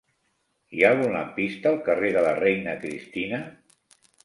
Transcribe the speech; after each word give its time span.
Hi 0.77 0.79
ha 0.85 0.89
algun 0.93 1.13
lampista 1.17 1.69
al 1.73 1.77
carrer 1.89 2.11
de 2.17 2.25
la 2.29 2.33
Reina 2.41 2.77
Cristina? 2.87 3.45